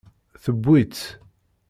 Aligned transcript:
Tewwi-tt. 0.43 1.03